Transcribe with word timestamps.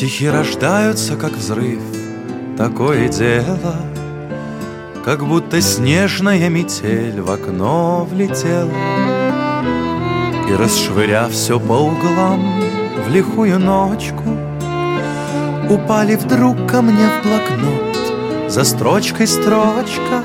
Стихи 0.00 0.30
рождаются, 0.30 1.14
как 1.14 1.32
взрыв, 1.32 1.82
такое 2.56 3.08
дело, 3.08 3.76
Как 5.04 5.26
будто 5.26 5.60
снежная 5.60 6.48
метель 6.48 7.20
в 7.20 7.30
окно 7.30 8.08
влетела. 8.10 8.72
И, 10.48 10.54
расшвыряв 10.54 11.32
все 11.32 11.60
по 11.60 11.74
углам 11.74 12.62
в 13.04 13.10
лихую 13.10 13.58
ночку, 13.58 14.24
Упали 15.68 16.14
вдруг 16.14 16.66
ко 16.66 16.80
мне 16.80 17.06
в 17.06 17.22
блокнот. 17.22 18.50
За 18.50 18.64
строчкой 18.64 19.26
строчка 19.26 20.24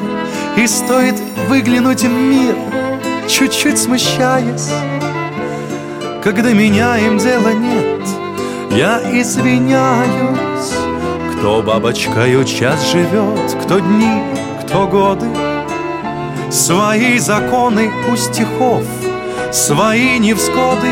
И 0.55 0.67
стоит 0.67 1.15
выглянуть 1.49 2.03
в 2.03 2.09
мир 2.09 2.55
Чуть-чуть 3.27 3.77
смущаясь. 3.77 4.71
Когда 6.23 6.53
меня 6.53 6.97
им 6.97 7.17
дела 7.17 7.51
нет 7.51 8.14
Я 8.75 8.99
извиняюсь 9.21 10.73
Кто 11.31 11.61
бабочкою 11.61 12.43
час 12.43 12.91
живет 12.91 13.55
Кто 13.63 13.79
дни, 13.79 14.21
кто 14.61 14.85
годы. 14.85 15.27
Свои 16.51 17.17
законы 17.19 17.89
у 18.11 18.17
стихов 18.17 18.83
Свои 19.53 20.19
невзгоды 20.19 20.89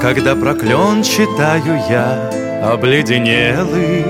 Когда 0.00 0.36
проклен 0.36 1.02
читаю 1.02 1.80
я 1.90 2.30
обледенелый 2.62 4.04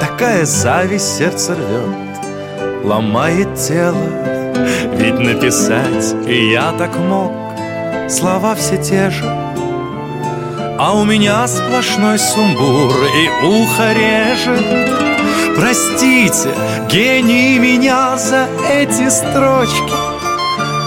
Такая 0.00 0.46
зависть 0.46 1.18
сердце 1.18 1.54
рвет, 1.54 2.82
ломает 2.82 3.54
тело. 3.54 3.96
Ведь 4.94 5.18
написать 5.18 6.14
и 6.26 6.52
я 6.52 6.72
так 6.72 6.96
мог, 6.96 7.32
слова 8.08 8.54
все 8.54 8.78
те 8.78 9.10
же. 9.10 9.24
А 10.78 10.94
у 10.94 11.04
меня 11.04 11.46
сплошной 11.46 12.18
сумбур 12.18 12.94
и 12.94 13.46
ухо 13.46 13.92
режет. 13.92 14.96
Простите, 15.54 16.48
гений 16.88 17.58
меня 17.58 18.16
за 18.16 18.48
эти 18.70 19.10
строчки. 19.10 19.92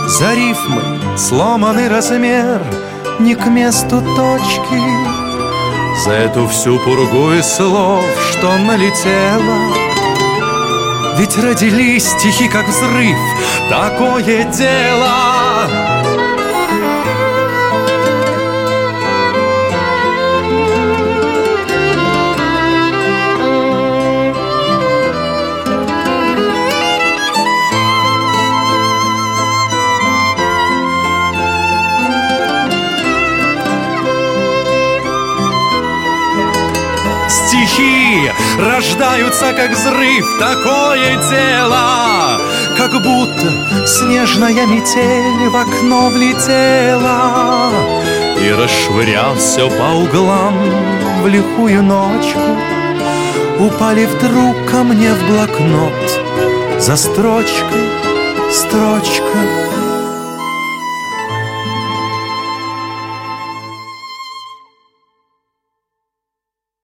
За 0.08 0.34
рифмы 0.34 0.82
сломанный 1.18 1.88
размер— 1.88 2.62
не 3.20 3.36
к 3.36 3.46
месту 3.48 4.02
точки. 4.02 4.82
За 6.06 6.12
эту 6.12 6.48
всю 6.48 6.80
пургу 6.80 7.34
и 7.34 7.42
слов, 7.42 8.06
что 8.32 8.58
налетела 8.58 9.76
Ведь 11.18 11.38
родились 11.38 12.08
стихи, 12.08 12.48
как 12.48 12.70
взрыв, 12.70 13.18
такое 13.70 14.46
дело 14.46 15.89
стихи 37.80 38.32
рождаются, 38.60 39.54
как 39.54 39.72
взрыв, 39.72 40.40
такое 40.40 41.16
дело, 41.30 42.40
как 42.78 42.92
будто 43.02 43.88
снежная 43.88 44.66
метель 44.66 45.50
в 45.50 45.56
окно 45.56 46.10
влетела 46.10 47.72
и 48.42 48.52
расшвырял 48.52 49.36
все 49.36 49.70
по 49.70 49.96
углам 49.96 50.58
в 51.22 51.28
лихую 51.28 51.84
ночку. 51.84 52.40
Упали 53.60 54.06
вдруг 54.06 54.56
ко 54.70 54.84
мне 54.84 55.14
в 55.14 55.28
блокнот 55.28 56.80
за 56.80 56.96
строчкой, 56.96 57.90
строчка 58.52 59.38